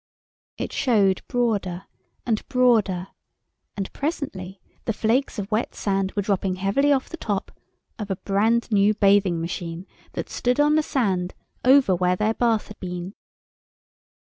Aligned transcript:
It 0.57 0.73
showed 0.73 1.21
broader 1.27 1.85
and 2.25 2.43
broader, 2.49 3.09
and 3.77 3.93
presently 3.93 4.59
the 4.85 4.93
flakes 4.93 5.37
of 5.37 5.51
wet 5.51 5.75
sand 5.75 6.13
were 6.13 6.23
dropping 6.23 6.55
heavily 6.55 6.91
off 6.91 7.07
the 7.07 7.17
top 7.17 7.51
of 7.99 8.09
a 8.09 8.15
brand 8.15 8.71
new 8.71 8.95
bathing 8.95 9.39
machine 9.39 9.85
that 10.13 10.27
stood 10.27 10.59
on 10.59 10.73
the 10.73 10.81
sand 10.81 11.35
over 11.63 11.93
where 11.93 12.15
their 12.15 12.33
bath 12.33 12.69
had 12.69 12.79
been. 12.79 13.13